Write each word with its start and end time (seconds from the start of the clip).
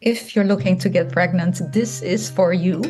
If 0.00 0.36
you're 0.36 0.44
looking 0.44 0.78
to 0.78 0.88
get 0.88 1.10
pregnant, 1.10 1.60
this 1.72 2.02
is 2.02 2.30
for 2.30 2.52
you. 2.52 2.82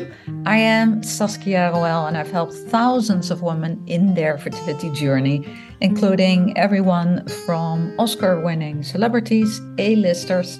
I 0.45 0.57
am 0.57 1.01
Saskia 1.01 1.71
Roell, 1.71 2.05
and 2.05 2.15
I've 2.15 2.29
helped 2.29 2.53
thousands 2.53 3.31
of 3.31 3.41
women 3.41 3.83
in 3.87 4.13
their 4.13 4.37
fertility 4.37 4.91
journey, 4.91 5.43
including 5.81 6.55
everyone 6.55 7.27
from 7.47 7.95
Oscar 7.97 8.39
winning 8.39 8.83
celebrities, 8.83 9.59
A-listers, 9.79 10.59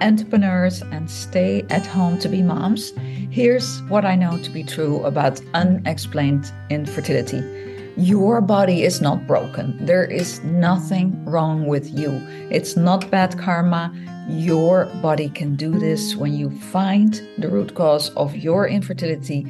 entrepreneurs, 0.00 0.82
and 0.82 1.08
stay 1.08 1.64
at 1.70 1.86
home 1.86 2.18
to 2.18 2.28
be 2.28 2.42
moms. 2.42 2.92
Here's 3.30 3.80
what 3.82 4.04
I 4.04 4.16
know 4.16 4.36
to 4.38 4.50
be 4.50 4.64
true 4.64 5.00
about 5.04 5.40
unexplained 5.54 6.50
infertility. 6.70 7.38
Your 7.96 8.40
body 8.40 8.82
is 8.82 9.00
not 9.00 9.26
broken. 9.26 9.86
There 9.86 10.04
is 10.04 10.42
nothing 10.42 11.24
wrong 11.24 11.66
with 11.66 11.96
you. 11.96 12.10
It's 12.50 12.76
not 12.76 13.10
bad 13.10 13.38
karma 13.38 13.92
your 14.28 14.86
body 15.02 15.28
can 15.28 15.54
do 15.54 15.78
this 15.78 16.16
when 16.16 16.32
you 16.32 16.50
find 16.50 17.20
the 17.38 17.48
root 17.48 17.74
cause 17.74 18.08
of 18.10 18.34
your 18.34 18.66
infertility. 18.66 19.46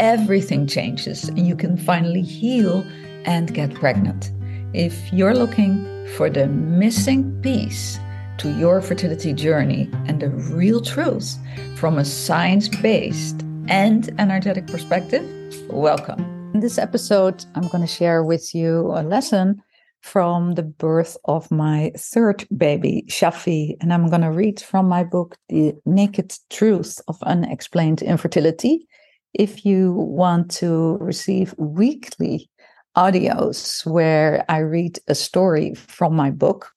Everything 0.00 0.66
changes 0.66 1.28
and 1.28 1.46
you 1.46 1.56
can 1.56 1.76
finally 1.76 2.22
heal 2.22 2.84
and 3.24 3.54
get 3.54 3.74
pregnant. 3.74 4.30
If 4.74 5.12
you're 5.12 5.34
looking 5.34 6.06
for 6.16 6.28
the 6.28 6.46
missing 6.46 7.40
piece 7.40 7.98
to 8.38 8.50
your 8.58 8.82
fertility 8.82 9.32
journey 9.32 9.88
and 10.06 10.20
the 10.20 10.28
real 10.28 10.80
truth 10.80 11.38
from 11.76 11.98
a 11.98 12.04
science 12.04 12.68
based 12.68 13.42
and 13.68 14.10
energetic 14.18 14.66
perspective, 14.66 15.24
welcome. 15.70 16.31
In 16.54 16.60
this 16.60 16.76
episode, 16.76 17.46
I'm 17.54 17.66
going 17.68 17.80
to 17.80 17.86
share 17.86 18.22
with 18.22 18.54
you 18.54 18.92
a 18.94 19.02
lesson 19.02 19.62
from 20.02 20.52
the 20.52 20.62
birth 20.62 21.16
of 21.24 21.50
my 21.50 21.92
third 21.96 22.46
baby, 22.54 23.06
Shaffy. 23.08 23.76
And 23.80 23.90
I'm 23.90 24.10
going 24.10 24.20
to 24.20 24.30
read 24.30 24.60
from 24.60 24.86
my 24.86 25.02
book, 25.02 25.34
The 25.48 25.72
Naked 25.86 26.34
Truth 26.50 27.00
of 27.08 27.16
Unexplained 27.22 28.02
Infertility. 28.02 28.86
If 29.32 29.64
you 29.64 29.92
want 29.94 30.50
to 30.56 30.98
receive 31.00 31.54
weekly 31.56 32.50
audios 32.98 33.86
where 33.86 34.44
I 34.50 34.58
read 34.58 34.98
a 35.08 35.14
story 35.14 35.74
from 35.74 36.14
my 36.14 36.30
book 36.30 36.70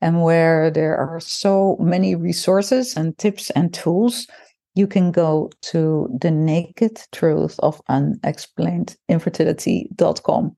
and 0.00 0.22
where 0.22 0.70
there 0.70 0.96
are 0.96 1.20
so 1.20 1.76
many 1.78 2.14
resources 2.14 2.96
and 2.96 3.18
tips 3.18 3.50
and 3.50 3.74
tools, 3.74 4.26
you 4.78 4.86
can 4.86 5.10
go 5.10 5.50
to 5.62 6.08
the 6.20 6.30
naked 6.30 7.00
truth 7.12 7.58
of 7.58 7.82
unexplained 7.88 8.96
infertility.com 9.08 10.56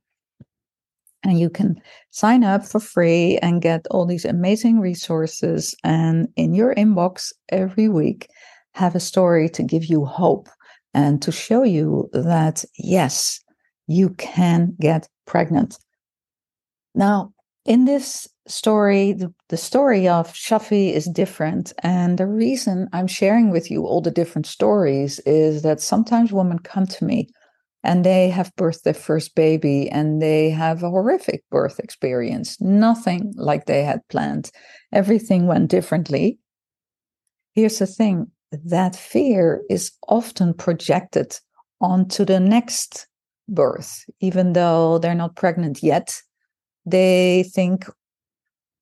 and 1.23 1.39
you 1.41 1.51
can 1.51 1.81
sign 2.11 2.45
up 2.45 2.67
for 2.67 2.81
free 2.81 3.39
and 3.39 3.63
get 3.63 3.87
all 3.91 4.07
these 4.07 4.25
amazing 4.25 4.81
resources. 4.81 5.75
And 5.85 6.29
in 6.37 6.55
your 6.55 6.75
inbox 6.75 7.33
every 7.51 7.89
week 7.89 8.29
have 8.75 8.95
a 8.95 9.01
story 9.01 9.49
to 9.51 9.63
give 9.63 9.87
you 9.87 10.05
hope 10.05 10.49
and 10.95 11.21
to 11.23 11.33
show 11.33 11.63
you 11.63 12.09
that 12.13 12.65
yes 12.79 13.41
you 13.87 14.11
can 14.11 14.77
get 14.81 15.09
pregnant. 15.27 15.79
Now 16.95 17.33
in 17.65 17.85
this 17.85 18.29
story 18.47 19.13
the, 19.13 19.33
the 19.49 19.57
story 19.57 20.09
of 20.09 20.33
shaffy 20.33 20.93
is 20.93 21.07
different 21.07 21.73
and 21.83 22.19
the 22.19 22.27
reason 22.27 22.89
i'm 22.93 23.07
sharing 23.07 23.51
with 23.51 23.71
you 23.71 23.87
all 23.87 24.01
the 24.01 24.11
different 24.11 24.47
stories 24.47 25.21
is 25.21 25.63
that 25.63 25.81
sometimes 25.81 26.33
women 26.33 26.59
come 26.59 26.87
to 26.87 27.05
me 27.05 27.29
and 27.83 28.05
they 28.05 28.29
have 28.29 28.55
birthed 28.57 28.83
their 28.83 28.95
first 28.95 29.35
baby 29.35 29.89
and 29.91 30.21
they 30.21 30.51
have 30.51 30.83
a 30.83 30.91
horrific 30.91 31.43
birth 31.51 31.79
experience, 31.79 32.61
nothing 32.61 33.33
like 33.37 33.67
they 33.67 33.85
had 33.85 34.07
planned. 34.09 34.51
Everything 34.93 35.47
went 35.47 35.71
differently. 35.71 36.39
Here's 37.55 37.79
the 37.79 37.87
thing 37.87 38.31
that 38.53 38.97
fear 38.97 39.63
is 39.71 39.93
often 40.09 40.53
projected 40.55 41.39
onto 41.81 42.25
the 42.25 42.41
next 42.41 43.07
birth, 43.49 44.05
even 44.21 44.53
though 44.53 44.99
they're 44.99 45.15
not 45.15 45.37
pregnant 45.37 45.83
yet. 45.83 46.21
They 46.87 47.45
think, 47.53 47.87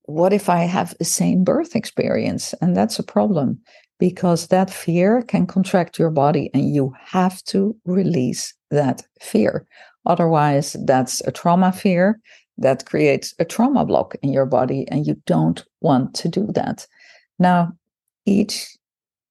what 0.04 0.32
if 0.32 0.48
I 0.48 0.60
have 0.60 0.96
the 0.98 1.04
same 1.04 1.44
birth 1.44 1.76
experience? 1.76 2.54
And 2.60 2.76
that's 2.76 2.98
a 2.98 3.02
problem 3.02 3.60
because 3.98 4.46
that 4.46 4.70
fear 4.70 5.22
can 5.22 5.46
contract 5.46 5.98
your 5.98 6.10
body 6.10 6.50
and 6.54 6.74
you 6.74 6.94
have 7.04 7.42
to 7.44 7.76
release 7.84 8.54
that 8.70 9.02
fear. 9.20 9.66
Otherwise, 10.06 10.76
that's 10.84 11.20
a 11.26 11.32
trauma 11.32 11.72
fear 11.72 12.20
that 12.56 12.86
creates 12.86 13.34
a 13.38 13.44
trauma 13.44 13.84
block 13.84 14.16
in 14.22 14.32
your 14.32 14.46
body, 14.46 14.84
and 14.88 15.06
you 15.06 15.14
don't 15.26 15.64
want 15.80 16.12
to 16.14 16.28
do 16.28 16.48
that. 16.54 16.86
Now, 17.38 17.72
each 18.26 18.76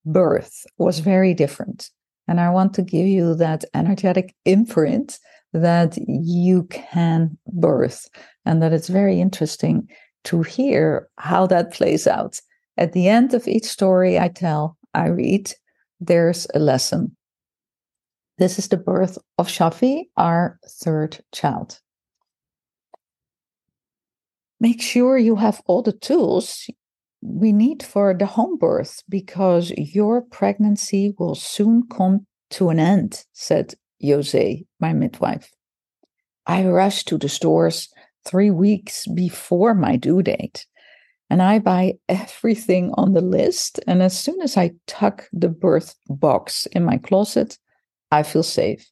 birth 0.05 0.65
was 0.77 0.99
very 0.99 1.33
different. 1.33 1.89
And 2.29 2.39
I 2.39 2.49
want 2.49 2.73
to 2.75 2.81
give 2.81 3.05
you 3.05 3.35
that 3.35 3.65
energetic 3.73 4.33
imprint 4.45 5.19
that 5.53 5.97
you 6.07 6.63
can 6.65 7.37
birth, 7.47 8.07
and 8.45 8.61
that 8.61 8.73
it's 8.73 8.89
very 8.89 9.19
interesting 9.19 9.87
to 10.25 10.41
hear 10.41 11.09
how 11.17 11.47
that 11.47 11.73
plays 11.73 12.07
out. 12.07 12.39
At 12.77 12.93
the 12.93 13.07
end 13.07 13.33
of 13.33 13.47
each 13.47 13.65
story 13.65 14.19
I 14.19 14.27
tell, 14.27 14.77
I 14.93 15.07
read, 15.07 15.51
there's 15.99 16.47
a 16.53 16.59
lesson. 16.59 17.15
This 18.37 18.59
is 18.59 18.67
the 18.67 18.77
birth 18.77 19.17
of 19.37 19.47
Shaffy, 19.47 20.09
our 20.15 20.59
third 20.67 21.19
child. 21.33 21.79
Make 24.59 24.81
sure 24.81 25.17
you 25.17 25.35
have 25.35 25.61
all 25.65 25.81
the 25.81 25.93
tools 25.93 26.69
we 27.21 27.51
need 27.51 27.81
for 27.83 28.13
the 28.13 28.25
home 28.25 28.57
birth 28.57 29.01
because 29.09 29.71
your 29.71 30.21
pregnancy 30.21 31.13
will 31.17 31.35
soon 31.35 31.83
come 31.89 32.25
to 32.51 32.69
an 32.69 32.79
end, 32.79 33.23
said 33.33 33.73
Jose, 34.03 34.65
my 34.79 34.93
midwife. 34.93 35.51
I 36.45 36.65
rushed 36.65 37.07
to 37.09 37.17
the 37.17 37.29
stores 37.29 37.89
three 38.25 38.51
weeks 38.51 39.07
before 39.07 39.73
my 39.73 39.95
due 39.95 40.21
date 40.21 40.65
and 41.29 41.41
I 41.41 41.59
buy 41.59 41.95
everything 42.07 42.91
on 42.95 43.13
the 43.13 43.21
list. 43.21 43.79
And 43.87 44.01
as 44.01 44.17
soon 44.17 44.41
as 44.41 44.57
I 44.57 44.71
tuck 44.87 45.27
the 45.33 45.49
birth 45.49 45.95
box 46.07 46.65
in 46.67 46.85
my 46.85 46.97
closet, 46.97 47.57
I 48.11 48.23
feel 48.23 48.43
safe 48.43 48.89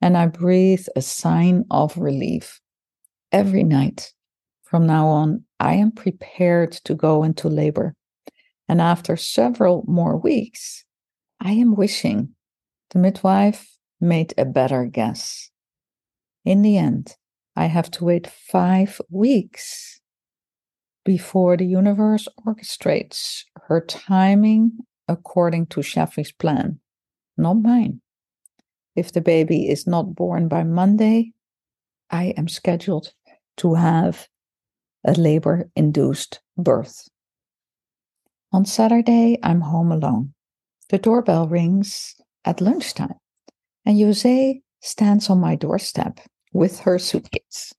and 0.00 0.16
I 0.16 0.26
breathe 0.26 0.86
a 0.96 1.02
sign 1.02 1.64
of 1.70 1.96
relief. 1.96 2.60
Every 3.32 3.64
night 3.64 4.12
from 4.62 4.86
now 4.86 5.08
on, 5.08 5.44
I 5.60 5.74
am 5.74 5.90
prepared 5.90 6.72
to 6.84 6.94
go 6.94 7.22
into 7.22 7.48
labor. 7.48 7.94
And 8.68 8.80
after 8.80 9.16
several 9.16 9.84
more 9.86 10.16
weeks, 10.16 10.84
I 11.40 11.52
am 11.52 11.74
wishing 11.74 12.30
the 12.90 12.98
midwife 12.98 13.73
made 14.04 14.34
a 14.38 14.44
better 14.44 14.84
guess. 14.84 15.50
In 16.44 16.62
the 16.62 16.78
end, 16.78 17.16
I 17.56 17.66
have 17.66 17.90
to 17.92 18.04
wait 18.04 18.26
five 18.26 19.00
weeks 19.10 20.00
before 21.04 21.56
the 21.56 21.66
universe 21.66 22.28
orchestrates 22.46 23.44
her 23.68 23.80
timing 23.80 24.78
according 25.08 25.66
to 25.66 25.80
Shaffy's 25.80 26.32
plan, 26.32 26.80
not 27.36 27.54
mine. 27.54 28.00
If 28.96 29.12
the 29.12 29.20
baby 29.20 29.68
is 29.68 29.86
not 29.86 30.14
born 30.14 30.48
by 30.48 30.64
Monday, 30.64 31.32
I 32.10 32.34
am 32.36 32.48
scheduled 32.48 33.12
to 33.58 33.74
have 33.74 34.28
a 35.04 35.12
labor 35.12 35.70
induced 35.76 36.40
birth. 36.56 37.08
On 38.52 38.64
Saturday, 38.64 39.38
I'm 39.42 39.60
home 39.60 39.90
alone. 39.92 40.32
The 40.90 40.98
doorbell 40.98 41.48
rings 41.48 42.14
at 42.44 42.60
lunchtime, 42.60 43.16
and 43.84 44.00
Jose 44.00 44.60
stands 44.80 45.30
on 45.30 45.40
my 45.40 45.56
doorstep 45.56 46.20
with 46.52 46.80
her 46.80 46.98
suitcase. 46.98 47.72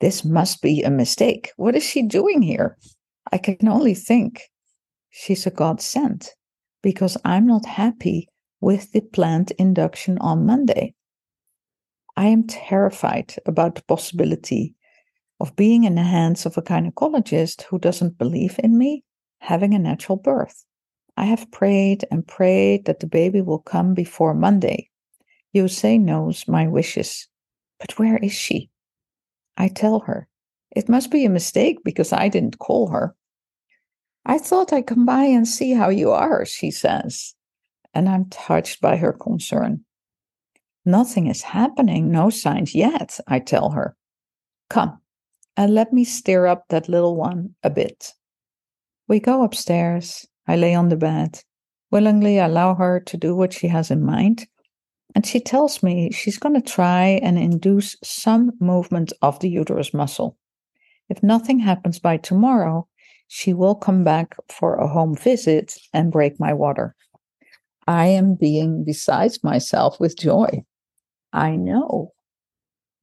This 0.00 0.24
must 0.24 0.62
be 0.62 0.82
a 0.82 0.90
mistake. 0.90 1.50
What 1.56 1.74
is 1.74 1.82
she 1.82 2.02
doing 2.02 2.42
here? 2.42 2.76
I 3.32 3.38
can 3.38 3.68
only 3.68 3.94
think 3.94 4.42
she's 5.10 5.46
a 5.46 5.50
godsend 5.50 6.30
because 6.82 7.16
I'm 7.24 7.46
not 7.46 7.66
happy 7.66 8.28
with 8.60 8.92
the 8.92 9.00
planned 9.00 9.52
induction 9.58 10.18
on 10.18 10.46
Monday. 10.46 10.94
I 12.16 12.26
am 12.26 12.46
terrified 12.46 13.34
about 13.46 13.74
the 13.74 13.82
possibility 13.82 14.74
of 15.40 15.54
being 15.56 15.84
in 15.84 15.94
the 15.94 16.02
hands 16.02 16.46
of 16.46 16.56
a 16.56 16.62
gynecologist 16.62 17.62
who 17.62 17.78
doesn't 17.78 18.18
believe 18.18 18.58
in 18.62 18.76
me 18.76 19.04
having 19.40 19.74
a 19.74 19.78
natural 19.78 20.16
birth. 20.16 20.64
I 21.18 21.24
have 21.24 21.50
prayed 21.50 22.06
and 22.10 22.26
prayed 22.26 22.86
that 22.86 23.00
the 23.00 23.06
baby 23.06 23.42
will 23.42 23.58
come 23.58 23.92
before 23.92 24.32
Monday. 24.32 24.88
Jose 25.54 25.98
knows 25.98 26.48
my 26.48 26.66
wishes. 26.66 27.28
But 27.78 27.98
where 27.98 28.16
is 28.16 28.32
she? 28.32 28.70
I 29.56 29.68
tell 29.68 30.00
her. 30.00 30.28
It 30.74 30.88
must 30.88 31.10
be 31.10 31.26
a 31.26 31.30
mistake 31.30 31.78
because 31.84 32.12
I 32.12 32.28
didn't 32.28 32.58
call 32.58 32.88
her. 32.88 33.14
I 34.24 34.38
thought 34.38 34.72
I'd 34.72 34.86
come 34.86 35.04
by 35.04 35.24
and 35.24 35.46
see 35.46 35.72
how 35.72 35.90
you 35.90 36.12
are, 36.12 36.46
she 36.46 36.70
says 36.70 37.34
and 37.94 38.08
I'm 38.08 38.26
touched 38.26 38.80
by 38.80 38.96
her 38.96 39.12
concern. 39.12 39.84
Nothing 40.84 41.26
is 41.26 41.42
happening, 41.42 42.10
no 42.10 42.30
signs 42.30 42.74
yet, 42.74 43.18
I 43.26 43.40
tell 43.40 43.70
her. 43.70 43.96
Come 44.70 45.00
and 45.56 45.74
let 45.74 45.92
me 45.92 46.04
stir 46.04 46.46
up 46.46 46.68
that 46.68 46.88
little 46.88 47.16
one 47.16 47.56
a 47.62 47.70
bit. 47.70 48.14
We 49.08 49.20
go 49.20 49.42
upstairs. 49.42 50.26
I 50.48 50.56
lay 50.56 50.74
on 50.74 50.88
the 50.88 50.96
bed. 50.96 51.42
Willingly 51.90 52.38
allow 52.38 52.74
her 52.74 53.00
to 53.00 53.16
do 53.18 53.36
what 53.36 53.52
she 53.52 53.68
has 53.68 53.90
in 53.90 54.02
mind. 54.02 54.46
And 55.14 55.26
she 55.26 55.40
tells 55.40 55.82
me 55.82 56.10
she's 56.10 56.38
going 56.38 56.54
to 56.54 56.62
try 56.62 57.20
and 57.22 57.38
induce 57.38 57.96
some 58.02 58.52
movement 58.58 59.12
of 59.20 59.38
the 59.40 59.50
uterus 59.50 59.92
muscle. 59.92 60.38
If 61.10 61.22
nothing 61.22 61.58
happens 61.58 61.98
by 61.98 62.16
tomorrow, 62.16 62.88
she 63.28 63.52
will 63.52 63.74
come 63.74 64.04
back 64.04 64.36
for 64.48 64.76
a 64.76 64.88
home 64.88 65.14
visit 65.14 65.74
and 65.92 66.12
break 66.12 66.40
my 66.40 66.54
water. 66.54 66.94
I 67.86 68.06
am 68.06 68.34
being 68.34 68.84
besides 68.84 69.44
myself 69.44 70.00
with 70.00 70.18
joy. 70.18 70.64
I 71.32 71.56
know 71.56 72.12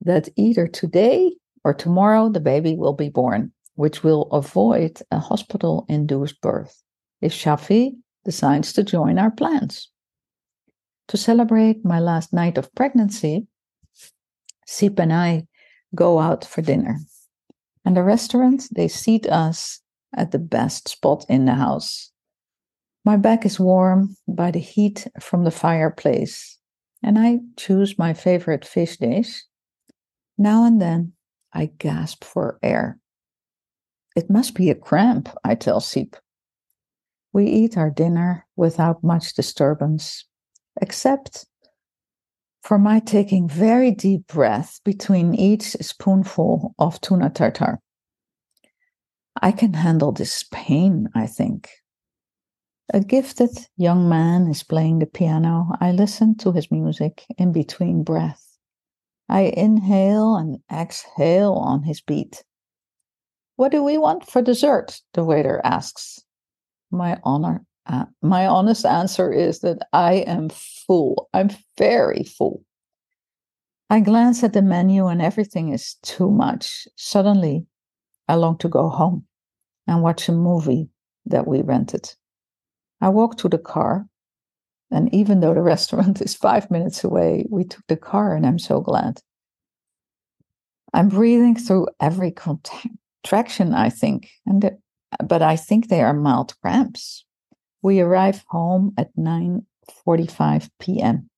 that 0.01 0.30
either 0.36 0.68
today 0.68 1.36
or 1.63 1.74
tomorrow 1.75 2.30
the 2.30 2.39
baby 2.39 2.75
will 2.75 2.94
be 2.94 3.09
born, 3.09 3.51
which 3.75 4.03
will 4.03 4.24
avoid 4.31 5.00
a 5.12 5.19
hospital 5.19 5.86
induced 5.89 6.41
birth 6.41 6.83
if 7.25 7.33
Shaffy 7.33 7.95
decides 8.24 8.72
to 8.74 8.83
join 8.83 9.18
our 9.18 9.31
plans. 9.31 9.89
To 11.07 11.18
celebrate 11.18 11.83
my 11.83 12.00
last 12.00 12.31
night 12.31 12.57
of 12.57 12.74
pregnancy, 12.75 13.48
Sip 14.68 15.00
and 15.00 15.12
I 15.12 15.48
go 15.95 16.19
out 16.19 16.45
for 16.45 16.62
dinner. 16.62 17.00
And 17.83 17.98
the 17.98 18.04
restaurant, 18.04 18.68
they 18.72 18.88
seat 18.88 19.27
us 19.27 19.81
at 20.16 20.31
the 20.31 20.39
best 20.39 20.88
spot 20.88 21.25
in 21.27 21.45
the 21.45 21.56
house. 21.56 22.12
My 23.04 23.18
back 23.18 23.45
is 23.45 23.60
warm 23.60 24.16
by 24.27 24.51
the 24.51 24.60
heat 24.60 25.07
from 25.19 25.44
the 25.44 25.51
fireplace, 25.51 26.57
and 27.04 27.18
I 27.19 27.39
choose 27.57 27.98
my 27.98 28.13
favorite 28.13 28.66
fish 28.66 28.98
dish. 28.98 29.44
Now 30.38 30.66
and 30.66 30.81
then, 30.81 31.13
I 31.54 31.72
gasp 31.77 32.24
for 32.24 32.60
air. 32.62 33.00
It 34.16 34.30
must 34.30 34.56
be 34.56 34.69
a 34.69 34.75
cramp, 34.75 35.30
I 35.44 35.56
tell 35.56 35.80
Sip. 35.80 36.16
We 37.35 37.47
eat 37.47 37.75
our 37.77 37.89
dinner 37.89 38.47
without 38.55 39.03
much 39.03 39.33
disturbance, 39.33 40.23
except 40.81 41.45
for 42.63 42.79
my 42.79 43.01
taking 43.01 43.49
very 43.49 43.91
deep 43.91 44.27
breaths 44.27 44.79
between 44.79 45.35
each 45.35 45.75
spoonful 45.81 46.73
of 46.79 47.01
tuna 47.01 47.29
tartar. 47.29 47.81
I 49.41 49.51
can 49.51 49.73
handle 49.73 50.13
this 50.13 50.45
pain, 50.49 51.09
I 51.13 51.27
think. 51.27 51.69
A 52.93 53.01
gifted 53.01 53.67
young 53.75 54.07
man 54.07 54.47
is 54.47 54.63
playing 54.63 54.99
the 54.99 55.05
piano. 55.05 55.71
I 55.81 55.91
listen 55.91 56.38
to 56.38 56.53
his 56.53 56.71
music 56.71 57.25
in 57.38 57.51
between 57.51 58.03
breaths. 58.03 58.57
I 59.27 59.51
inhale 59.57 60.38
and 60.38 60.59
exhale 60.71 61.55
on 61.55 61.83
his 61.83 61.99
beat. 61.99 62.45
What 63.57 63.73
do 63.73 63.83
we 63.83 63.97
want 63.97 64.25
for 64.25 64.41
dessert? 64.41 65.01
The 65.15 65.25
waiter 65.25 65.59
asks. 65.65 66.21
My 66.91 67.19
honor, 67.23 67.65
uh, 67.87 68.05
my 68.21 68.47
honest 68.47 68.85
answer 68.85 69.31
is 69.31 69.59
that 69.59 69.87
I 69.93 70.15
am 70.27 70.49
full. 70.49 71.29
I'm 71.33 71.49
very 71.77 72.23
full. 72.23 72.63
I 73.89 73.99
glance 73.99 74.43
at 74.43 74.53
the 74.53 74.61
menu 74.61 75.07
and 75.07 75.21
everything 75.21 75.71
is 75.71 75.95
too 76.01 76.31
much. 76.31 76.87
Suddenly, 76.95 77.67
I 78.27 78.35
long 78.35 78.57
to 78.59 78.69
go 78.69 78.89
home 78.89 79.25
and 79.87 80.01
watch 80.01 80.27
a 80.27 80.31
movie 80.31 80.89
that 81.27 81.47
we 81.47 81.61
rented. 81.61 82.13
I 83.01 83.09
walk 83.09 83.38
to 83.39 83.49
the 83.49 83.59
car, 83.59 84.07
and 84.89 85.13
even 85.13 85.39
though 85.39 85.53
the 85.53 85.61
restaurant 85.73 86.21
is 86.21 86.33
five 86.33 86.71
minutes 86.71 87.03
away, 87.03 87.45
we 87.49 87.63
took 87.63 87.85
the 87.88 87.97
car, 87.97 88.35
and 88.35 88.45
I'm 88.45 88.59
so 88.59 88.81
glad. 88.81 89.21
I'm 90.93 91.09
breathing 91.09 91.55
through 91.55 91.88
every 91.99 92.31
contraction, 92.31 93.73
I 93.73 93.89
think, 93.89 94.29
and 94.45 94.77
but 95.23 95.41
I 95.41 95.56
think 95.56 95.88
they 95.88 96.01
are 96.01 96.13
mild 96.13 96.56
cramps. 96.62 97.25
We 97.81 98.00
arrive 98.00 98.44
home 98.47 98.94
at 98.97 99.15
9:45 99.15 100.69
p.m. 100.79 101.29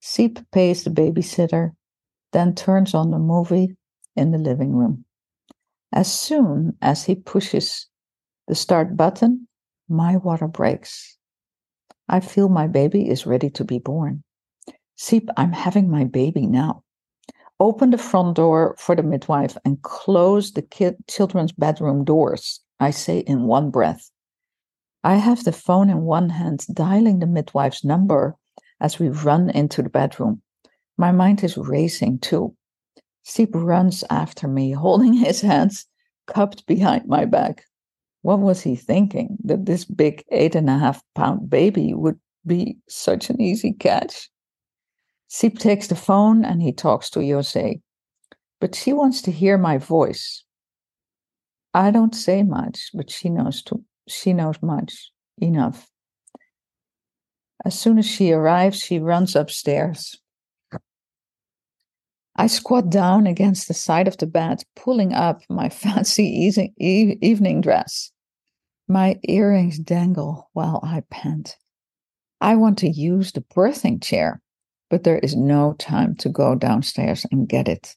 Seep 0.00 0.38
pays 0.50 0.84
the 0.84 0.90
babysitter, 0.90 1.72
then 2.32 2.54
turns 2.54 2.94
on 2.94 3.10
the 3.10 3.18
movie 3.18 3.76
in 4.16 4.30
the 4.30 4.38
living 4.38 4.74
room. 4.74 5.04
As 5.92 6.12
soon 6.12 6.76
as 6.80 7.04
he 7.04 7.14
pushes 7.14 7.86
the 8.46 8.54
start 8.54 8.96
button, 8.96 9.48
my 9.88 10.16
water 10.16 10.48
breaks. 10.48 11.16
I 12.08 12.20
feel 12.20 12.48
my 12.48 12.66
baby 12.66 13.08
is 13.08 13.26
ready 13.26 13.50
to 13.50 13.64
be 13.64 13.78
born. 13.78 14.22
Seep, 14.96 15.28
I'm 15.36 15.52
having 15.52 15.90
my 15.90 16.04
baby 16.04 16.46
now. 16.46 16.82
Open 17.60 17.90
the 17.90 17.98
front 17.98 18.36
door 18.36 18.74
for 18.78 18.96
the 18.96 19.02
midwife 19.02 19.54
and 19.66 19.82
close 19.82 20.52
the 20.52 20.96
children's 21.06 21.52
bedroom 21.52 22.04
doors, 22.04 22.60
I 22.80 22.90
say 22.90 23.18
in 23.18 23.42
one 23.42 23.70
breath. 23.70 24.10
I 25.04 25.16
have 25.16 25.44
the 25.44 25.52
phone 25.52 25.90
in 25.90 26.02
one 26.02 26.30
hand, 26.30 26.64
dialing 26.72 27.18
the 27.18 27.26
midwife's 27.26 27.84
number 27.84 28.34
as 28.80 28.98
we 28.98 29.10
run 29.10 29.50
into 29.50 29.82
the 29.82 29.90
bedroom. 29.90 30.40
My 30.96 31.12
mind 31.12 31.44
is 31.44 31.58
racing 31.58 32.20
too. 32.20 32.54
Sip 33.24 33.50
runs 33.52 34.04
after 34.08 34.48
me, 34.48 34.72
holding 34.86 35.12
his 35.12 35.42
hands 35.42 35.86
cupped 36.26 36.66
behind 36.66 37.06
my 37.06 37.26
back. 37.26 37.64
What 38.22 38.40
was 38.40 38.62
he 38.62 38.74
thinking? 38.74 39.36
That 39.44 39.66
this 39.66 39.84
big 39.84 40.24
eight 40.30 40.54
and 40.54 40.70
a 40.70 40.78
half 40.78 41.02
pound 41.14 41.50
baby 41.50 41.92
would 41.92 42.18
be 42.46 42.78
such 42.88 43.28
an 43.28 43.38
easy 43.38 43.74
catch? 43.74 44.30
Sip 45.32 45.58
takes 45.58 45.86
the 45.86 45.94
phone 45.94 46.44
and 46.44 46.60
he 46.60 46.72
talks 46.72 47.08
to 47.10 47.20
Jose, 47.20 47.80
but 48.60 48.74
she 48.74 48.92
wants 48.92 49.22
to 49.22 49.30
hear 49.30 49.56
my 49.56 49.78
voice. 49.78 50.42
I 51.72 51.92
don't 51.92 52.16
say 52.16 52.42
much, 52.42 52.90
but 52.92 53.10
she 53.10 53.28
knows 53.28 53.62
too. 53.62 53.84
She 54.08 54.32
knows 54.32 54.56
much 54.60 55.12
enough. 55.38 55.88
As 57.64 57.78
soon 57.78 57.96
as 57.98 58.06
she 58.06 58.32
arrives, 58.32 58.80
she 58.80 58.98
runs 58.98 59.36
upstairs. 59.36 60.18
I 62.34 62.48
squat 62.48 62.90
down 62.90 63.28
against 63.28 63.68
the 63.68 63.74
side 63.74 64.08
of 64.08 64.16
the 64.16 64.26
bed, 64.26 64.64
pulling 64.74 65.12
up 65.12 65.42
my 65.48 65.68
fancy 65.84 66.24
evening 66.76 67.60
dress. 67.60 68.10
My 68.88 69.20
earrings 69.28 69.78
dangle 69.78 70.50
while 70.54 70.80
I 70.82 71.04
pant. 71.08 71.56
I 72.40 72.56
want 72.56 72.78
to 72.78 72.88
use 72.88 73.30
the 73.30 73.42
birthing 73.42 74.02
chair, 74.02 74.42
but 74.90 75.04
there 75.04 75.20
is 75.20 75.36
no 75.36 75.74
time 75.78 76.16
to 76.16 76.28
go 76.28 76.54
downstairs 76.54 77.24
and 77.30 77.48
get 77.48 77.68
it. 77.68 77.96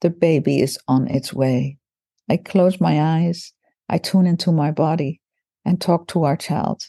The 0.00 0.10
baby 0.10 0.62
is 0.62 0.78
on 0.86 1.08
its 1.08 1.34
way. 1.34 1.78
I 2.30 2.36
close 2.36 2.80
my 2.80 3.02
eyes, 3.02 3.52
I 3.88 3.98
tune 3.98 4.26
into 4.26 4.52
my 4.52 4.70
body, 4.70 5.20
and 5.64 5.80
talk 5.80 6.06
to 6.08 6.24
our 6.24 6.36
child. 6.36 6.84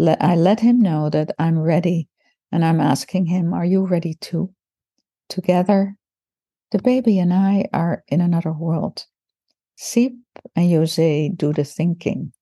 I 0.00 0.36
let 0.36 0.60
him 0.60 0.80
know 0.80 1.10
that 1.10 1.32
I'm 1.38 1.58
ready, 1.58 2.08
and 2.50 2.64
I'm 2.64 2.80
asking 2.80 3.26
him, 3.26 3.52
Are 3.52 3.64
you 3.64 3.86
ready 3.86 4.14
too? 4.14 4.54
Together, 5.28 5.96
the 6.70 6.80
baby 6.80 7.18
and 7.18 7.34
I 7.34 7.66
are 7.72 8.04
in 8.08 8.20
another 8.20 8.52
world. 8.52 9.04
Sip 9.76 10.12
and 10.56 10.72
Jose 10.72 11.28
do 11.30 11.52
the 11.52 11.64
thinking. 11.64 12.32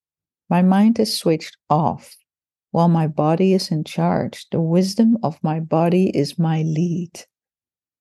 My 0.48 0.62
mind 0.62 1.00
is 1.00 1.18
switched 1.18 1.56
off 1.68 2.16
while 2.70 2.88
my 2.88 3.06
body 3.06 3.52
is 3.54 3.70
in 3.70 3.84
charge. 3.84 4.46
The 4.50 4.60
wisdom 4.60 5.18
of 5.22 5.42
my 5.42 5.60
body 5.60 6.10
is 6.10 6.38
my 6.38 6.62
lead. 6.62 7.12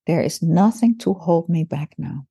There 0.07 0.21
is 0.21 0.41
nothing 0.41 0.97
to 0.99 1.13
hold 1.13 1.49
me 1.49 1.63
back 1.63 1.93
now. 1.97 2.27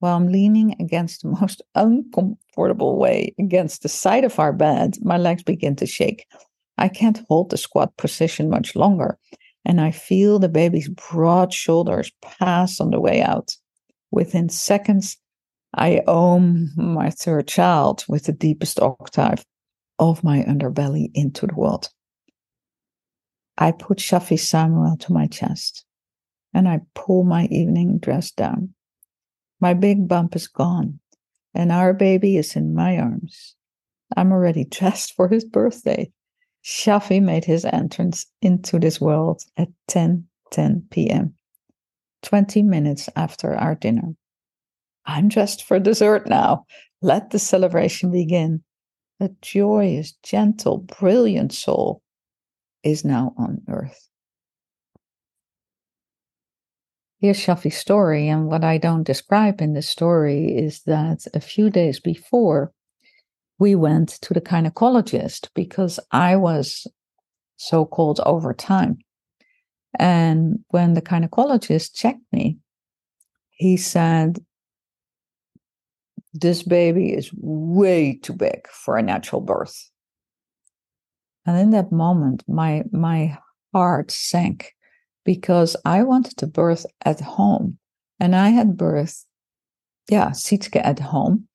While 0.00 0.16
I'm 0.16 0.28
leaning 0.28 0.76
against 0.80 1.22
the 1.22 1.28
most 1.40 1.62
uncomfortable 1.74 2.98
way 2.98 3.34
against 3.38 3.82
the 3.82 3.88
side 3.88 4.24
of 4.24 4.38
our 4.38 4.52
bed, 4.52 4.96
my 5.02 5.16
legs 5.16 5.42
begin 5.42 5.76
to 5.76 5.86
shake. 5.86 6.26
I 6.76 6.88
can't 6.88 7.20
hold 7.28 7.50
the 7.50 7.56
squat 7.56 7.96
position 7.96 8.48
much 8.48 8.76
longer 8.76 9.18
and 9.68 9.80
I 9.80 9.90
feel 9.90 10.38
the 10.38 10.48
baby's 10.48 10.88
broad 10.88 11.52
shoulders 11.52 12.10
pass 12.22 12.80
on 12.80 12.90
the 12.90 13.00
way 13.00 13.20
out. 13.20 13.54
Within 14.10 14.48
seconds, 14.48 15.18
I 15.74 16.02
own 16.06 16.70
my 16.76 17.10
third 17.10 17.46
child 17.46 18.04
with 18.08 18.24
the 18.24 18.32
deepest 18.32 18.80
octave 18.80 19.44
of 19.98 20.22
my 20.24 20.42
underbelly 20.42 21.10
into 21.14 21.46
the 21.46 21.54
world. 21.54 21.88
I 23.56 23.72
put 23.72 23.98
Shaffy 23.98 24.38
Samuel 24.38 24.96
to 24.98 25.12
my 25.12 25.26
chest 25.26 25.84
and 26.54 26.68
I 26.68 26.80
pull 26.94 27.24
my 27.24 27.46
evening 27.46 27.98
dress 27.98 28.30
down. 28.30 28.74
My 29.60 29.74
big 29.74 30.06
bump 30.06 30.36
is 30.36 30.46
gone 30.46 31.00
and 31.54 31.72
our 31.72 31.92
baby 31.92 32.36
is 32.36 32.54
in 32.54 32.74
my 32.74 32.98
arms. 32.98 33.56
I'm 34.16 34.32
already 34.32 34.64
dressed 34.70 35.14
for 35.14 35.28
his 35.28 35.44
birthday. 35.44 36.12
Shaffy 36.64 37.22
made 37.22 37.44
his 37.44 37.64
entrance 37.64 38.26
into 38.42 38.78
this 38.78 39.00
world 39.00 39.42
at 39.56 39.68
10 39.88 40.28
10 40.50 40.86
p.m., 40.90 41.34
20 42.22 42.62
minutes 42.62 43.08
after 43.16 43.54
our 43.54 43.74
dinner. 43.74 44.14
I'm 45.04 45.28
dressed 45.28 45.64
for 45.64 45.78
dessert 45.78 46.26
now. 46.26 46.66
Let 47.00 47.30
the 47.30 47.38
celebration 47.38 48.10
begin. 48.10 48.62
A 49.20 49.30
joyous, 49.42 50.12
gentle, 50.22 50.78
brilliant 50.78 51.52
soul 51.52 52.02
is 52.84 53.04
now 53.04 53.34
on 53.36 53.62
earth. 53.68 54.08
Here's 57.20 57.36
Shaffy's 57.36 57.76
story, 57.76 58.28
and 58.28 58.46
what 58.46 58.62
I 58.62 58.78
don't 58.78 59.02
describe 59.02 59.60
in 59.60 59.72
the 59.72 59.82
story 59.82 60.56
is 60.56 60.82
that 60.86 61.26
a 61.34 61.40
few 61.40 61.68
days 61.68 61.98
before, 61.98 62.72
we 63.58 63.74
went 63.74 64.10
to 64.22 64.32
the 64.32 64.40
gynecologist 64.40 65.48
because 65.52 65.98
I 66.12 66.36
was 66.36 66.86
so 67.56 67.84
called 67.84 68.20
over 68.24 68.54
time. 68.54 68.98
And 69.98 70.60
when 70.68 70.94
the 70.94 71.02
gynecologist 71.02 71.92
checked 71.96 72.22
me, 72.32 72.58
he 73.50 73.76
said, 73.76 74.38
This 76.34 76.62
baby 76.62 77.14
is 77.14 77.30
way 77.36 78.18
too 78.22 78.34
big 78.34 78.68
for 78.68 78.96
a 78.96 79.02
natural 79.02 79.40
birth. 79.40 79.90
And 81.46 81.58
in 81.58 81.70
that 81.70 81.90
moment, 81.90 82.44
my, 82.46 82.84
my 82.92 83.38
heart 83.72 84.10
sank 84.10 84.72
because 85.24 85.76
I 85.84 86.02
wanted 86.02 86.36
to 86.38 86.46
birth 86.46 86.84
at 87.04 87.20
home. 87.20 87.78
And 88.20 88.34
I 88.34 88.48
had 88.48 88.76
birth, 88.76 89.24
yeah, 90.10 90.30
Sietske 90.30 90.80
at 90.84 90.98
home, 90.98 91.46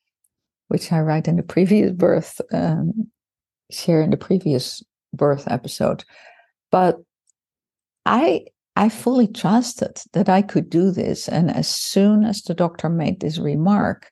which 0.69 0.91
I 0.91 0.99
write 1.01 1.27
in 1.27 1.35
the 1.35 1.43
previous 1.43 1.91
birth, 1.91 2.39
um, 2.51 3.11
share 3.71 4.01
in 4.01 4.09
the 4.09 4.17
previous 4.17 4.83
birth 5.13 5.43
episode. 5.47 6.03
But 6.71 6.97
I 8.05 8.45
I 8.75 8.89
fully 8.89 9.27
trusted 9.27 10.01
that 10.13 10.29
I 10.29 10.41
could 10.41 10.69
do 10.69 10.91
this. 10.91 11.27
And 11.27 11.51
as 11.51 11.67
soon 11.67 12.23
as 12.23 12.41
the 12.41 12.55
doctor 12.55 12.89
made 12.89 13.19
this 13.19 13.37
remark, 13.37 14.11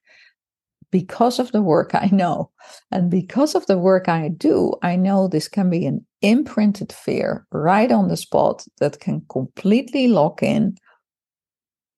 because 0.91 1.39
of 1.39 1.51
the 1.51 1.61
work 1.61 1.95
I 1.95 2.09
know 2.11 2.51
and 2.91 3.09
because 3.09 3.55
of 3.55 3.65
the 3.65 3.77
work 3.77 4.07
I 4.09 4.27
do, 4.27 4.73
I 4.83 4.95
know 4.95 5.27
this 5.27 5.47
can 5.47 5.69
be 5.69 5.85
an 5.85 6.05
imprinted 6.21 6.91
fear 6.91 7.45
right 7.51 7.91
on 7.91 8.07
the 8.07 8.17
spot 8.17 8.65
that 8.79 8.99
can 8.99 9.25
completely 9.29 10.07
lock 10.07 10.43
in 10.43 10.77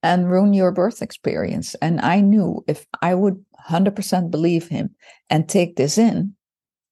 and 0.01 0.29
ruin 0.29 0.53
your 0.53 0.71
birth 0.71 1.01
experience. 1.01 1.75
And 1.75 2.01
I 2.01 2.19
knew 2.19 2.63
if 2.67 2.85
I 3.01 3.15
would 3.15 3.43
100% 3.69 4.29
believe 4.29 4.67
him 4.67 4.93
and 5.29 5.47
take 5.47 5.75
this 5.75 5.97
in, 5.97 6.35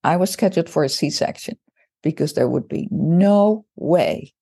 I 0.04 0.18
was 0.18 0.32
scheduled 0.32 0.70
for 0.70 0.84
a 0.84 0.90
C 0.90 1.10
section 1.10 1.58
because 2.02 2.34
there 2.34 2.50
would 2.50 2.68
be 2.68 2.88
no 2.90 3.66
way 3.76 4.34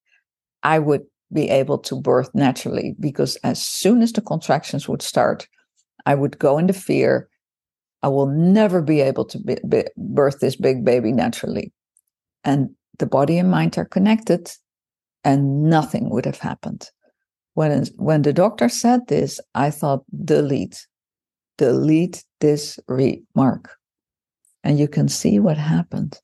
I 0.64 0.80
would 0.80 1.04
be 1.32 1.50
able 1.50 1.78
to 1.78 2.00
birth 2.00 2.30
naturally 2.34 2.96
because 3.00 3.36
as 3.38 3.64
soon 3.64 4.02
as 4.02 4.14
the 4.14 4.22
contractions 4.22 4.88
would 4.88 5.02
start, 5.02 5.48
I 6.06 6.16
would 6.16 6.40
go 6.40 6.58
into 6.58 6.74
fear. 6.74 7.29
I 8.02 8.08
will 8.08 8.28
never 8.28 8.82
be 8.82 9.02
able 9.02 9.26
to 9.26 9.40
be, 9.40 9.58
be, 9.68 9.84
birth 9.98 10.40
this 10.40 10.56
big 10.56 10.86
baby 10.86 11.12
naturally. 11.12 11.74
And 12.44 12.70
the 12.98 13.06
body 13.06 13.38
and 13.38 13.52
mind 13.52 13.78
are 13.78 13.86
connected, 13.86 14.52
and 15.24 15.64
nothing 15.64 16.10
would 16.10 16.26
have 16.26 16.40
happened. 16.40 16.90
When, 17.54 17.86
when 17.98 18.22
the 18.22 18.34
doctor 18.34 18.70
said 18.70 19.08
this, 19.08 19.40
I 19.54 19.70
thought, 19.70 20.04
delete, 20.24 20.88
delete 21.58 22.24
this 22.40 22.80
remark. 22.88 23.76
And 24.64 24.80
you 24.80 24.88
can 24.88 25.10
see 25.10 25.40
what 25.40 25.58
happened. 25.58 26.20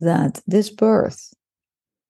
That 0.00 0.40
this 0.46 0.70
birth, 0.70 1.34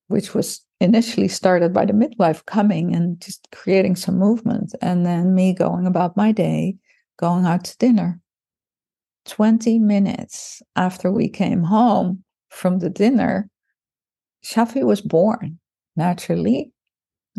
which 0.09 0.35
was 0.35 0.65
initially 0.81 1.29
started 1.29 1.73
by 1.73 1.87
the 1.87 1.93
midwife 1.93 2.45
coming 2.47 2.95
and 2.95 3.21
just 3.21 3.49
creating 3.51 3.97
some 3.97 4.19
movement, 4.19 4.75
and 4.81 5.05
then 5.05 5.35
me 5.35 5.53
going 5.53 5.87
about 5.87 6.17
my 6.17 6.31
day, 6.31 6.77
going 7.19 7.45
out 7.45 7.65
to 7.65 7.77
dinner. 7.79 8.21
20 9.27 9.79
minutes 9.79 10.63
after 10.75 11.13
we 11.13 11.29
came 11.29 11.63
home 11.63 12.25
from 12.49 12.79
the 12.79 12.89
dinner, 12.89 13.49
Shaffy 14.43 14.83
was 14.83 15.03
born 15.03 15.59
naturally 15.97 16.73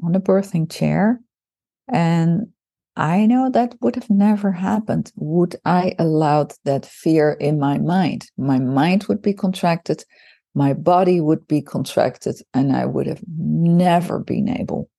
on 0.03 0.13
a 0.13 0.19
birthing 0.19 0.71
chair. 0.71 1.19
And 1.91 2.47
I 2.95 3.25
know 3.25 3.49
that 3.49 3.75
would 3.81 3.95
have 3.95 4.09
never 4.09 4.51
happened. 4.51 5.11
Would 5.15 5.55
I 5.65 5.95
allowed 5.97 6.53
that 6.65 6.85
fear 6.85 7.31
in 7.39 7.59
my 7.59 7.79
mind? 7.79 8.27
My 8.37 8.59
mind 8.59 9.05
would 9.05 9.21
be 9.21 9.33
contracted 9.33 10.03
my 10.55 10.73
body 10.73 11.21
would 11.21 11.47
be 11.47 11.61
contracted 11.61 12.35
and 12.53 12.75
I 12.75 12.85
would 12.85 13.07
have 13.07 13.23
never 13.37 14.19
been 14.19 14.49
able 14.49 14.89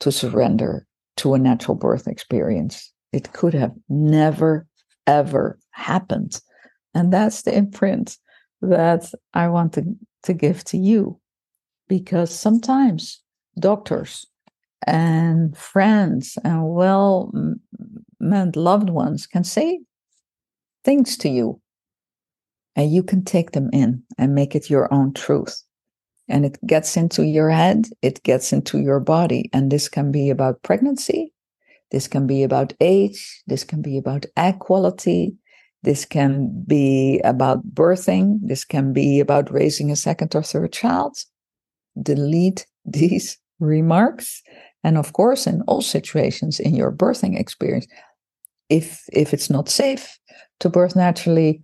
to 0.00 0.12
surrender 0.12 0.86
to 1.18 1.34
a 1.34 1.38
natural 1.38 1.74
birth 1.74 2.06
experience. 2.06 2.91
It 3.12 3.32
could 3.32 3.54
have 3.54 3.74
never, 3.88 4.66
ever 5.06 5.58
happened. 5.70 6.40
And 6.94 7.12
that's 7.12 7.42
the 7.42 7.56
imprint 7.56 8.18
that 8.60 9.12
I 9.34 9.48
want 9.48 9.74
to, 9.74 9.84
to 10.24 10.32
give 10.32 10.64
to 10.64 10.78
you. 10.78 11.18
Because 11.88 12.34
sometimes 12.34 13.20
doctors 13.58 14.26
and 14.86 15.56
friends 15.56 16.38
and 16.44 16.70
well 16.70 17.32
meant 18.18 18.56
loved 18.56 18.88
ones 18.88 19.26
can 19.26 19.44
say 19.44 19.80
things 20.84 21.16
to 21.18 21.28
you 21.28 21.60
and 22.76 22.92
you 22.92 23.02
can 23.02 23.24
take 23.24 23.52
them 23.52 23.68
in 23.72 24.02
and 24.18 24.34
make 24.34 24.54
it 24.54 24.70
your 24.70 24.92
own 24.92 25.12
truth. 25.12 25.62
And 26.28 26.46
it 26.46 26.58
gets 26.66 26.96
into 26.96 27.24
your 27.24 27.50
head, 27.50 27.88
it 28.00 28.22
gets 28.22 28.52
into 28.52 28.78
your 28.78 29.00
body. 29.00 29.50
And 29.52 29.70
this 29.70 29.88
can 29.88 30.10
be 30.10 30.30
about 30.30 30.62
pregnancy, 30.62 31.32
this 31.92 32.08
can 32.08 32.26
be 32.26 32.42
about 32.42 32.72
age, 32.80 33.42
this 33.46 33.64
can 33.64 33.82
be 33.82 33.98
about 33.98 34.24
egg 34.36 34.58
quality, 34.58 35.36
this 35.82 36.06
can 36.06 36.64
be 36.66 37.20
about 37.22 37.74
birthing, 37.74 38.38
this 38.42 38.64
can 38.64 38.92
be 38.92 39.20
about 39.20 39.52
raising 39.52 39.90
a 39.90 39.96
second 39.96 40.34
or 40.34 40.42
third 40.42 40.72
child. 40.72 41.16
Delete 42.02 42.66
these 42.84 43.38
remarks. 43.60 44.42
And 44.82 44.98
of 44.98 45.12
course, 45.12 45.46
in 45.46 45.62
all 45.68 45.82
situations 45.82 46.58
in 46.58 46.74
your 46.74 46.90
birthing 46.90 47.38
experience, 47.38 47.86
if 48.68 49.04
if 49.12 49.32
it's 49.32 49.50
not 49.50 49.68
safe 49.68 50.18
to 50.60 50.70
birth 50.70 50.96
naturally, 50.96 51.60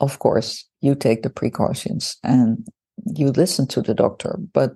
of 0.00 0.18
course, 0.18 0.64
you 0.80 0.94
take 0.94 1.22
the 1.22 1.30
precautions 1.30 2.16
and 2.22 2.64
you 3.16 3.28
listen 3.28 3.66
to 3.68 3.80
the 3.82 3.94
doctor, 3.94 4.38
but 4.52 4.74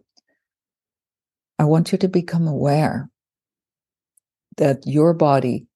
I 1.58 1.64
want 1.64 1.92
you 1.92 1.98
to 1.98 2.08
become 2.08 2.48
aware 2.48 3.08
that 4.56 4.86
your 4.86 5.14
body 5.14 5.66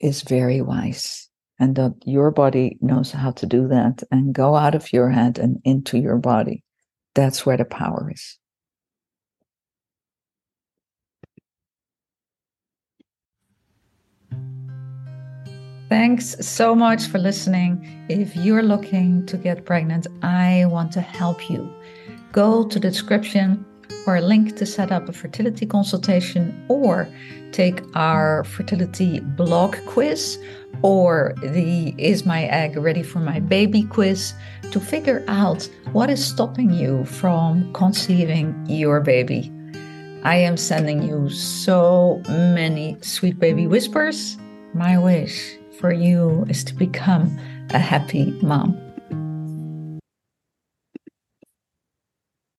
is 0.00 0.22
very 0.22 0.60
wise 0.60 1.28
and 1.58 1.76
that 1.76 1.94
your 2.04 2.30
body 2.30 2.78
knows 2.80 3.12
how 3.12 3.30
to 3.32 3.46
do 3.46 3.68
that 3.68 4.02
and 4.10 4.34
go 4.34 4.54
out 4.54 4.74
of 4.74 4.92
your 4.92 5.10
head 5.10 5.38
and 5.38 5.60
into 5.64 5.98
your 5.98 6.18
body. 6.18 6.62
That's 7.14 7.46
where 7.46 7.56
the 7.56 7.64
power 7.64 8.10
is. 8.12 8.38
Thanks 15.88 16.34
so 16.44 16.74
much 16.74 17.06
for 17.06 17.18
listening. 17.18 18.04
If 18.08 18.34
you're 18.34 18.62
looking 18.62 19.24
to 19.26 19.36
get 19.36 19.64
pregnant, 19.64 20.06
I 20.22 20.64
want 20.66 20.90
to 20.92 21.00
help 21.00 21.48
you. 21.48 21.72
Go 22.32 22.66
to 22.66 22.80
the 22.80 22.90
description 22.90 23.64
for 24.04 24.16
a 24.16 24.20
link 24.20 24.56
to 24.56 24.66
set 24.66 24.92
up 24.92 25.08
a 25.08 25.12
fertility 25.12 25.66
consultation 25.66 26.64
or 26.68 27.08
take 27.52 27.80
our 27.94 28.44
fertility 28.44 29.20
blog 29.20 29.76
quiz 29.86 30.38
or 30.82 31.34
the 31.42 31.94
Is 31.98 32.26
My 32.26 32.44
Egg 32.44 32.76
Ready 32.76 33.02
for 33.02 33.20
My 33.20 33.40
Baby 33.40 33.84
quiz 33.84 34.34
to 34.70 34.80
figure 34.80 35.24
out 35.28 35.68
what 35.92 36.10
is 36.10 36.24
stopping 36.24 36.70
you 36.70 37.04
from 37.04 37.72
conceiving 37.72 38.54
your 38.68 39.00
baby. 39.00 39.52
I 40.24 40.36
am 40.36 40.56
sending 40.56 41.02
you 41.02 41.28
so 41.28 42.22
many 42.28 42.96
sweet 43.02 43.38
baby 43.38 43.66
whispers. 43.66 44.36
My 44.72 44.98
wish 44.98 45.56
for 45.78 45.92
you 45.92 46.46
is 46.48 46.64
to 46.64 46.74
become 46.74 47.38
a 47.70 47.78
happy 47.78 48.30
mom. 48.42 48.83